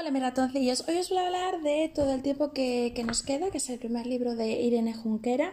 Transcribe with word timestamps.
Hola, 0.00 0.12
mis 0.12 0.22
ratoncillos. 0.22 0.84
Hoy 0.88 0.96
os 0.96 1.10
voy 1.10 1.18
a 1.18 1.26
hablar 1.26 1.60
de 1.60 1.92
todo 1.94 2.14
el 2.14 2.22
tiempo 2.22 2.52
que, 2.52 2.94
nos 3.04 3.22
queda, 3.22 3.50
que 3.50 3.58
es 3.58 3.68
el 3.68 3.78
primer 3.78 4.06
libro 4.06 4.34
de 4.34 4.62
Irene 4.62 4.94
Junquera, 4.94 5.52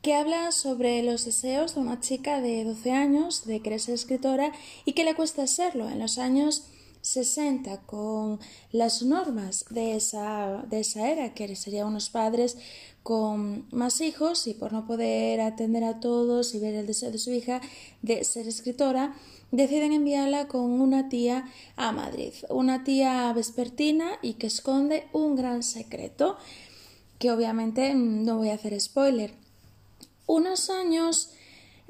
que 0.00 0.14
habla 0.14 0.52
sobre 0.52 1.02
los 1.02 1.24
deseos 1.24 1.74
de 1.74 1.80
una 1.80 1.98
chica 1.98 2.40
de 2.40 2.62
12 2.62 2.92
años 2.92 3.46
de 3.46 3.58
querer 3.58 3.80
ser 3.80 3.94
escritora 3.94 4.52
y 4.84 4.92
que 4.92 5.02
le 5.02 5.16
cuesta 5.16 5.48
serlo 5.48 5.90
en 5.90 5.98
los 5.98 6.18
años 6.18 6.68
60 7.04 7.82
con 7.82 8.40
las 8.72 9.02
normas 9.02 9.66
de 9.68 9.94
esa, 9.94 10.64
de 10.68 10.80
esa 10.80 11.10
era, 11.10 11.34
que 11.34 11.54
serían 11.54 11.88
unos 11.88 12.08
padres 12.08 12.56
con 13.02 13.66
más 13.70 14.00
hijos 14.00 14.46
y 14.46 14.54
por 14.54 14.72
no 14.72 14.86
poder 14.86 15.42
atender 15.42 15.84
a 15.84 16.00
todos 16.00 16.54
y 16.54 16.60
ver 16.60 16.74
el 16.74 16.86
deseo 16.86 17.10
de 17.10 17.18
su 17.18 17.30
hija 17.30 17.60
de 18.00 18.24
ser 18.24 18.48
escritora, 18.48 19.14
deciden 19.52 19.92
enviarla 19.92 20.48
con 20.48 20.62
una 20.80 21.10
tía 21.10 21.44
a 21.76 21.92
Madrid, 21.92 22.32
una 22.48 22.84
tía 22.84 23.30
vespertina 23.34 24.12
y 24.22 24.34
que 24.34 24.46
esconde 24.46 25.06
un 25.12 25.36
gran 25.36 25.62
secreto, 25.62 26.38
que 27.18 27.30
obviamente 27.30 27.94
no 27.94 28.38
voy 28.38 28.48
a 28.48 28.54
hacer 28.54 28.80
spoiler. 28.80 29.34
Unos 30.26 30.70
años 30.70 31.34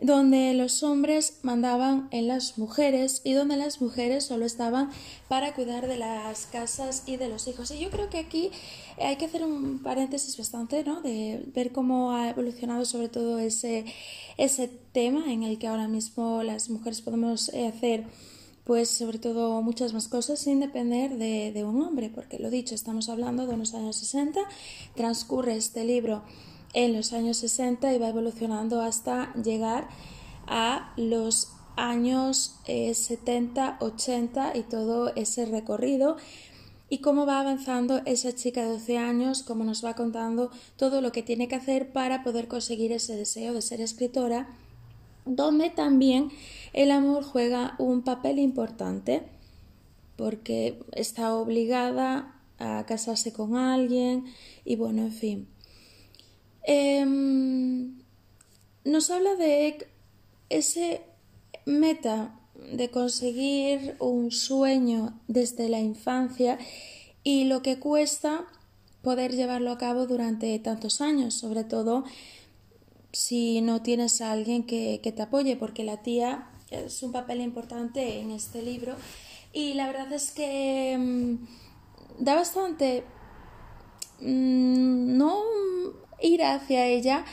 donde 0.01 0.55
los 0.55 0.83
hombres 0.83 1.39
mandaban 1.43 2.09
en 2.11 2.27
las 2.27 2.59
mujeres 2.59 3.21
y 3.25 3.33
donde 3.33 3.57
las 3.57 3.81
mujeres 3.81 4.25
solo 4.25 4.45
estaban 4.45 4.91
para 5.29 5.55
cuidar 5.55 5.87
de 5.87 5.97
las 5.97 6.47
casas 6.47 7.05
y 7.07 7.17
de 7.17 7.29
los 7.29 7.47
hijos. 7.47 7.71
Y 7.71 7.79
yo 7.79 7.91
creo 7.91 8.11
que 8.11 8.19
aquí 8.19 8.51
hay 9.01 9.17
que 9.17 9.27
hacer 9.27 9.45
un 9.45 9.81
paréntesis 9.83 10.37
bastante, 10.37 10.83
¿no? 10.85 11.01
De 11.01 11.45
ver 11.55 11.73
cómo 11.73 12.13
ha 12.13 12.31
evolucionado 12.31 12.85
sobre 12.85 13.09
todo 13.09 13.39
ese, 13.39 13.85
ese 14.37 14.69
tema 14.93 15.33
en 15.33 15.45
el 15.45 15.59
que 15.59 15.69
ahora 15.69 15.87
mismo 15.87 16.43
las 16.43 16.71
mujeres 16.71 17.01
podemos 17.01 17.49
eh, 17.55 17.69
hacer 17.69 18.05
pues 18.65 18.89
sobre 18.89 19.19
todo 19.19 19.61
muchas 19.61 19.93
más 19.93 20.09
cosas 20.09 20.39
sin 20.39 20.59
depender 20.59 21.19
de, 21.19 21.53
de 21.53 21.65
un 21.65 21.83
hombre, 21.83 22.09
porque 22.09 22.39
lo 22.39 22.49
dicho, 22.49 22.75
estamos 22.75 23.11
hablando 23.11 23.47
de 23.47 23.55
unos 23.55 23.75
años 23.75 23.97
60, 23.97 24.41
transcurre 24.95 25.55
este 25.55 25.85
libro 25.85 26.23
en 26.75 26.93
los 26.93 27.13
años 27.13 27.39
60 27.39 27.95
y 27.95 27.99
va 27.99 28.09
evolucionando 28.09 28.83
hasta 28.83 29.33
llegar 29.35 29.89
a 30.47 30.93
los 30.97 31.53
años 31.77 32.61
70, 32.67 33.79
eh, 33.81 33.85
80 33.85 34.57
y 34.57 34.63
todo 34.63 35.15
ese 35.17 35.47
recorrido 35.47 36.17
y 36.91 36.99
cómo 36.99 37.27
va 37.27 37.41
avanzando 37.41 38.03
esa 38.05 38.35
chica 38.35 38.63
de 38.63 38.69
12 38.69 38.99
años, 38.99 39.43
cómo 39.43 39.65
nos 39.65 39.85
va 39.85 39.95
contando 39.95 40.51
todo 40.77 41.01
lo 41.01 41.13
que 41.13 41.23
tiene 41.23 41.49
que 41.49 41.57
hacer 41.57 41.93
para 41.93 42.23
poder 42.23 42.47
conseguir 42.47 42.93
ese 42.93 43.17
deseo 43.17 43.55
de 43.55 43.63
ser 43.63 43.81
escritora, 43.81 44.49
donde 45.25 45.71
también 45.71 46.31
el 46.73 46.91
amor 46.91 47.25
juega 47.25 47.75
un 47.79 48.03
papel 48.03 48.39
importante 48.39 49.23
porque 50.17 50.79
está 50.93 51.35
obligada 51.35 52.35
a 52.59 52.85
casarse 52.87 53.33
con 53.33 53.57
alguien 53.57 54.27
y 54.65 54.77
bueno, 54.77 55.03
en 55.03 55.13
fin. 55.13 55.49
Em, 56.65 57.99
nos 58.85 59.11
habla 59.11 59.35
de 59.37 59.87
ese 60.49 61.03
meta 61.67 62.39
de 62.55 62.91
conseguir 62.91 63.97
un 64.01 64.31
sueño 64.31 65.21
desde 65.29 65.69
la 65.69 65.81
infancia 65.81 66.59
y 67.23 67.45
lo 67.45 67.63
que 67.63 67.79
cuesta 67.79 68.47
poder 69.03 69.33
llevarlo 69.35 69.71
a 69.71 69.79
cabo 69.79 70.07
durante 70.07 70.59
tantos 70.59 71.03
años, 71.03 71.35
sobre 71.35 71.65
todo 71.65 72.05
si 73.13 73.61
no 73.61 73.83
tienes 73.83 74.21
a 74.23 74.33
alguien 74.33 74.65
que, 74.65 74.99
te 74.99 75.23
apoye, 75.23 75.57
porque 75.57 75.85
la 75.85 76.03
tía 76.03 76.51
es 76.71 77.03
un 77.03 77.13
papel 77.13 77.41
importante 77.43 78.21
en 78.21 78.31
este 78.31 78.63
libro. 78.63 78.95
Y 79.53 79.75
la 79.75 79.87
verdad 79.87 80.13
es 80.13 80.31
que 80.33 80.93
em, 80.93 81.39
da 82.19 82.35
bastante 82.35 83.05
mm, 84.21 85.17
no 85.17 85.43
ir 86.21 86.43
hacia 86.43 86.87
ella, 86.87 87.25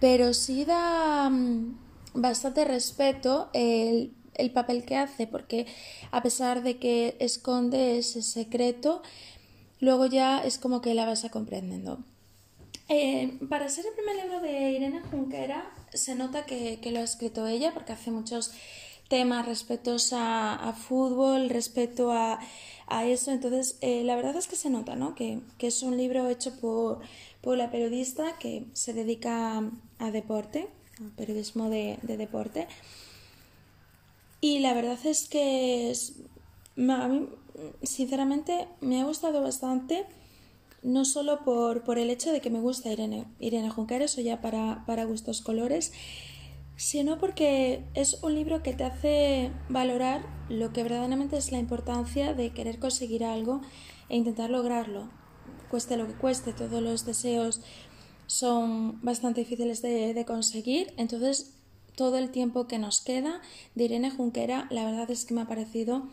pero 0.00 0.34
sí 0.34 0.64
da 0.64 1.30
mm, 1.30 1.78
bastante 2.14 2.64
respeto 2.64 3.50
el, 3.52 4.14
papel 4.52 4.84
que 4.84 4.96
hace, 4.96 5.26
porque 5.26 5.66
a 6.10 6.22
pesar 6.22 6.62
de 6.62 6.78
que 6.78 7.16
esconde 7.20 7.98
ese 7.98 8.22
secreto, 8.22 9.02
luego 9.80 10.06
ya 10.06 10.42
es 10.42 10.58
como 10.58 10.80
que 10.80 10.94
la 10.94 11.06
vas 11.06 11.24
a 11.24 11.30
comprendiendo. 11.30 12.04
Eh, 12.88 13.38
para 13.48 13.68
ser 13.68 13.86
el 13.86 13.94
primer 13.94 14.16
libro 14.16 14.40
de 14.40 14.72
Irene 14.72 15.00
Junquera, 15.10 15.72
se 15.94 16.14
nota 16.14 16.44
que, 16.44 16.78
lo 16.90 16.98
ha 16.98 17.02
escrito 17.02 17.46
ella, 17.46 17.72
porque 17.72 17.92
hace 17.92 18.10
muchos 18.10 18.52
temas 19.12 19.44
respecto 19.44 19.94
a, 20.12 20.72
fútbol, 20.72 21.50
respecto 21.50 22.12
a, 22.12 22.38
eso. 23.04 23.30
Entonces, 23.30 23.76
eh, 23.82 24.04
la 24.04 24.16
verdad 24.16 24.34
es 24.36 24.46
que 24.48 24.56
se 24.56 24.70
nota, 24.70 24.96
¿no? 24.96 25.14
Que, 25.14 25.40
que 25.58 25.66
es 25.66 25.82
un 25.82 25.98
libro 25.98 26.26
hecho 26.30 26.58
por, 26.60 27.00
por 27.42 27.58
la 27.58 27.70
periodista 27.70 28.38
que 28.38 28.64
se 28.72 28.94
dedica 28.94 29.62
a 29.98 30.10
deporte, 30.10 30.70
a 30.98 31.14
periodismo 31.14 31.68
de, 31.68 31.98
deporte. 32.02 32.68
Y 34.40 34.60
la 34.60 34.72
verdad 34.72 34.98
es 35.04 35.28
que 35.28 35.92
a 36.88 37.08
mí, 37.08 37.28
sinceramente, 37.82 38.66
me 38.80 38.98
ha 38.98 39.04
gustado 39.04 39.42
bastante, 39.42 40.06
no 40.82 41.04
solo 41.04 41.44
por, 41.44 41.84
por 41.84 41.98
el 41.98 42.08
hecho 42.08 42.32
de 42.32 42.40
que 42.40 42.48
me 42.48 42.60
gusta 42.60 42.90
Irene, 42.90 43.26
Irene 43.40 43.68
Junqueras, 43.68 44.16
o 44.16 44.22
ya 44.22 44.40
para, 44.40 44.84
para 44.86 45.04
gustos 45.04 45.42
colores, 45.42 45.92
sino 46.82 47.18
porque 47.18 47.84
es 47.94 48.22
un 48.22 48.34
libro 48.34 48.62
que 48.62 48.72
te 48.72 48.84
hace 48.84 49.52
valorar 49.68 50.24
lo 50.48 50.72
que 50.72 50.82
verdaderamente 50.82 51.36
es 51.36 51.52
la 51.52 51.58
importancia 51.58 52.34
de 52.34 52.50
querer 52.50 52.78
conseguir 52.78 53.24
algo 53.24 53.60
e 54.08 54.16
intentar 54.16 54.50
lograrlo 54.50 55.08
cueste 55.72 55.96
lo 55.96 56.06
que 56.06 56.12
cueste, 56.12 56.52
todos 56.52 56.82
los 56.82 57.06
deseos 57.06 57.62
son 58.26 59.00
bastante 59.00 59.40
difíciles 59.40 59.80
de, 59.80 60.22
conseguir. 60.26 60.92
Entonces, 60.98 61.54
todo 61.96 62.18
el 62.18 62.30
tiempo 62.30 62.66
que 62.66 62.78
nos 62.78 63.00
queda 63.00 63.40
de 63.74 63.84
Irene 63.84 64.10
Junquera, 64.10 64.66
la 64.70 64.84
verdad 64.84 65.10
es 65.10 65.24
que 65.24 65.32
me 65.32 65.40
ha 65.40 65.46
parecido 65.46 66.10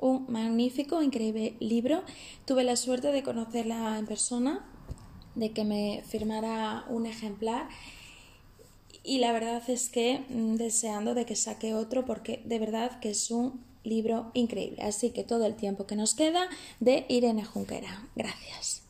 un 0.00 0.24
magnífico, 0.32 1.02
increíble 1.02 1.56
libro. 1.60 2.04
Tuve 2.46 2.64
la 2.64 2.76
suerte 2.76 3.12
de 3.12 3.22
conocerla 3.22 3.98
en 3.98 4.06
persona, 4.06 4.66
de 5.34 5.52
que 5.52 5.64
me 5.64 6.02
firmara 6.06 6.86
un 6.88 7.04
ejemplar 7.04 7.68
y 9.02 9.18
la 9.18 9.32
verdad 9.32 9.62
es 9.68 9.88
que 9.88 10.24
mm, 10.28 10.56
deseando 10.56 11.14
de 11.14 11.26
que 11.26 11.36
saque 11.36 11.74
otro 11.74 12.04
porque 12.04 12.42
de 12.44 12.58
verdad 12.58 13.00
que 13.00 13.10
es 13.10 13.30
un 13.30 13.64
libro 13.84 14.30
increíble. 14.34 14.82
Así 14.82 15.10
que 15.10 15.24
todo 15.24 15.46
el 15.46 15.56
tiempo 15.56 15.86
que 15.86 15.96
nos 15.96 16.14
queda 16.14 16.48
de 16.80 17.04
Irene 17.08 17.44
Junquera. 17.44 18.08
Gracias. 18.14 18.81